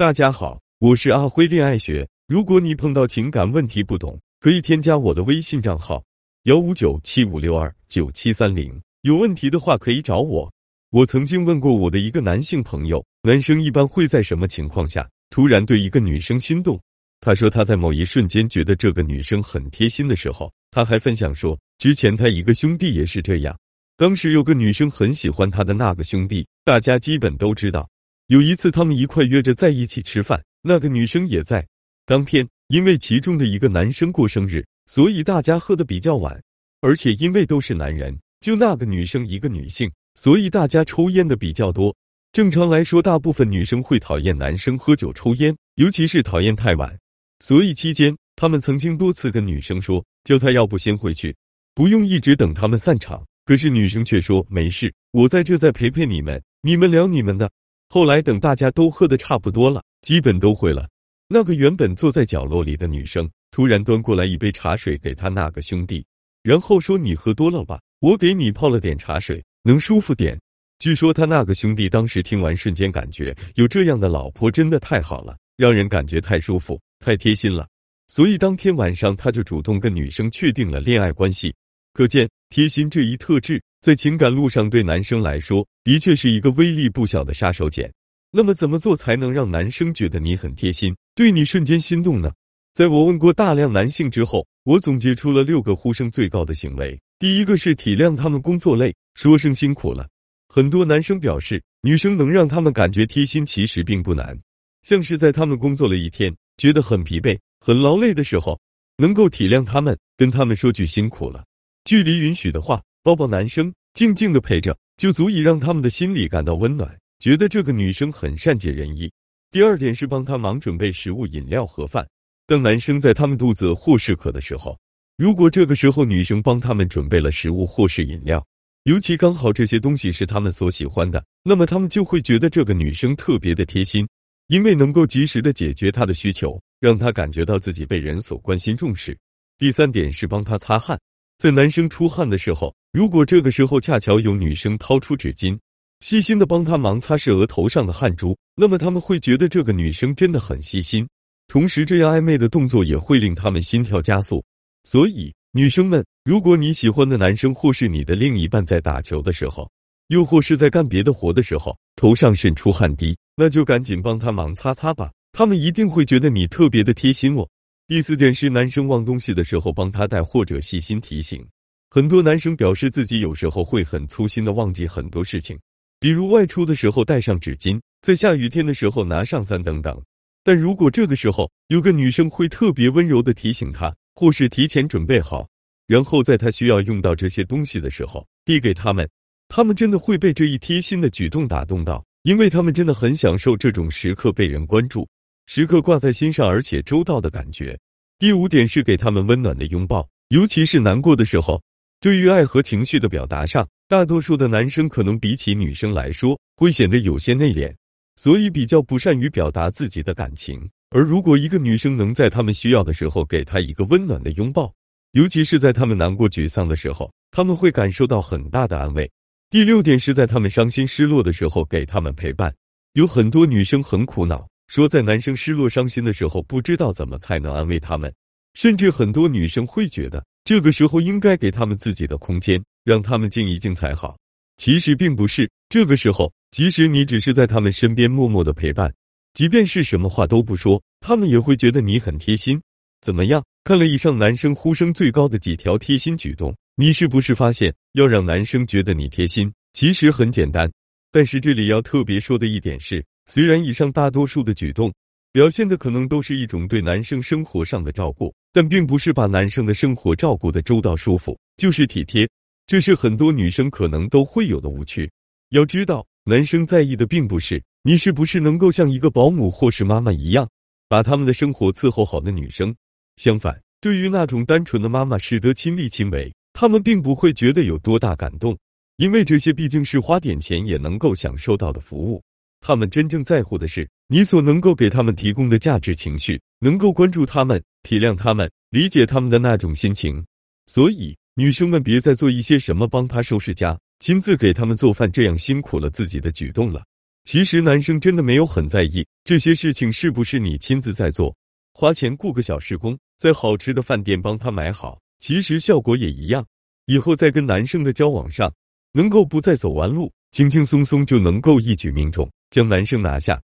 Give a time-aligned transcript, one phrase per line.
[0.00, 2.08] 大家好，我是阿辉恋爱学。
[2.26, 6.02] 如果你碰到情感问题不懂，可以添加我的微信账号
[6.44, 8.80] 幺五九七五六二九七三零。
[9.02, 10.50] 有问题的话可以找我。
[10.88, 16.80] 我曾经问过我的一个男性朋友，男生一般会在什么情况下突然对一个女生心动？
[17.20, 20.50] 他说他在某一瞬间觉得这个女生很贴心的时候。
[20.70, 23.54] 他还分享说，之前他一个兄弟也是这样。
[23.98, 27.86] 当时有个女生很喜欢他的那个兄弟，大家基本都知道。
[28.30, 31.66] 有一次他们一块约着在一起吃饭，那个女生也在。
[32.06, 36.40] 当天因为其中的一个男生过生日，所以大家喝的比较晚，
[36.80, 41.92] 而且因为都是男人，就那个女生一个女性，所以大家抽烟的比较多。
[42.30, 46.96] 正常来说，大部分女生会讨厌男生喝酒抽烟，尤其是讨厌太晚。
[47.40, 51.34] 所以期间，他们曾经多次跟女生说，叫她要不先回去，
[51.74, 53.26] 不用一直等他们散场。
[53.44, 57.50] 可是女生却说没事，我在这再陪陪你们，你们聊你们的。
[57.92, 60.88] 后来等大家都喝的差不多了，基本都会了，
[61.28, 66.06] 那个原本坐在角落里的女生突然端过来一杯茶水给他那个兄弟，
[66.44, 70.40] 然后说：“你喝多了吧，我给你泡了点茶水，能舒服点。”
[70.78, 77.66] 据说他那个兄弟当时听完，瞬间感觉有这样的老婆真的太好了，让人感觉太舒服、太贴心了。
[78.06, 81.52] 所以当天晚上他就主动跟女生确定了恋爱关系。
[81.92, 83.60] 可见贴心这一特质。
[83.80, 87.90] 在情感路上，对男生来说，的确是一个威力不小的杀手锏。
[88.30, 92.30] 那么，怎么做才能让男生觉得你很贴心，对你瞬间心动呢？
[92.74, 97.00] 在我问过大量男性之后，我总结出了六个呼声最高的行为。
[97.18, 100.06] 第一个是体谅他们工作累，说声辛苦了。
[100.48, 104.38] 很多男生表示，女生能让他们感觉贴心，其实并不难。
[104.82, 108.60] 像是在他们工作了一天，觉得很疲惫、很劳累的时候，
[108.98, 111.44] 能够体谅他们，跟他们说句辛苦了，
[111.84, 112.78] 距离允许的话。
[113.02, 119.10] 抱抱男生，静静的陪着，就足以让他们的心里感到温暖，觉得这个女生很善解人意。
[119.50, 122.06] 第二点是帮他忙准备食物、饮料和饭。
[122.46, 124.78] 当男生在他们肚子或是渴的时候，
[125.16, 128.44] 如果这个时候女生帮他们准备了食物或是饮料，
[128.84, 134.06] 尤其刚好这些东西是他们所喜欢的，那么他们就会觉得这个女生特别的贴心，
[134.48, 139.16] 因为能够及时的解决他的需求，让他感觉到自己被人所关心重视。
[139.58, 140.98] 第三点是帮他擦汗。
[141.38, 145.56] 在男生出汗的时候，如果这个时候恰巧有女生掏出纸巾，
[146.00, 151.06] 细心的帮他忙擦拭额头上的汗珠，那么他们会觉得这个女生真的很细心。
[151.46, 154.42] 同时，这样暧昧的动作也会令他们心跳加速。
[154.82, 159.70] 所以，女生们，如果你喜欢的男生或是你的另一半在打球的时候，
[160.08, 167.48] 又或是在干别的活的时候，头上渗出汗滴，那就赶紧帮他忙擦擦吧，他们一定会觉得你特别的贴心哦。
[167.86, 171.46] 第四点是男生忘东西的时候帮他带或者细心提醒。
[171.92, 175.58] 很多男生表示自己有时候会很粗心的忘记很多事情，
[175.98, 180.00] 比如外出的时候带上纸巾，在下雨天的时候拿上伞等等。
[180.44, 185.48] 但如果这个时候有个女生会特别温柔的提醒他，或是提前准备好，
[185.88, 189.10] 然后在他需要用到这些东西的时候递给他们，
[189.48, 195.08] 他们真的会被这一贴心的举动打动到，因为他们真的很享受这种时刻被人关注。
[195.48, 197.76] 时刻挂在心上，而且周到的感觉。
[198.16, 201.60] 第五点是给他们温暖的拥抱，尤其是难过的时候。
[202.00, 207.70] 对于爱和情绪的表达上，大多数的男生可能比起女生来说会显得有些内敛，
[208.16, 210.66] 所以比较不善于表达自己的感情。
[210.88, 214.72] 而如果一个女生能在他们需要的时候给他一个温暖的拥抱，
[215.12, 219.10] 尤其是在他们难过沮丧的时候，他们会感受到很大的安慰。
[219.50, 222.54] 第六点是在他们伤心失落的时候给他们陪伴。
[222.94, 224.48] 有很多女生很苦恼。
[224.68, 228.10] 说在男生失落伤心的时候，不知道怎么才能安慰他们，
[228.54, 234.18] 甚至很多女生会觉得这个时候应该给他们自己的空间，让他们静一静才好。
[234.56, 238.92] 其实并不是，这个时候即使你只是在他们身边默默的陪伴，
[239.32, 242.60] 即便是什么话都不说，他们也会觉得你很贴心。
[243.00, 243.40] 怎么样？
[243.62, 250.68] 看了以上男生呼声最高的几条贴心举动，你是不是发现要让男生觉得你贴心，其实很简单？
[251.12, 253.04] 但是这里要特别说的一点是。
[253.26, 254.92] 虽然以上大多数的举动
[255.30, 262.28] 表现的可能都是一种对男生生活上的照顾，但并不是把男生的生活照顾的周到舒服，就是体贴。
[262.66, 265.10] 这是很多女生可能都会有的误区。
[265.50, 270.48] 要知道，男生在意的并不是你是不是能够像一个保姆或是妈妈一样
[270.88, 272.74] 把他们的生活伺候好的女生。
[273.16, 278.56] 相反，对于那种单纯的妈妈使得亲力亲为，他们并不会觉得有多大感动，
[278.96, 282.22] 因为这些毕竟是花点钱也能够享受到的服务。
[282.60, 290.24] 他们真正在乎的是你所能够给他们提供的价值情绪，能够关注他们，体谅他们，理解他们的那种心情。
[290.66, 296.84] 所以，女生们别再做一些什么帮他收拾家，亲自给他们做饭，这样辛苦了自己的举动了。
[297.24, 301.34] 其实男生真的没有很在意这些事情是不是你亲自在做，
[301.74, 306.46] 花钱雇个小时工，在好吃的饭店帮他买好，其实效果也一样，
[306.86, 308.52] 以后在跟男生的交往上。
[308.92, 310.12] 能够不再走弯路。
[310.32, 313.40] 轻轻松松就能够一举命中将男生拿下。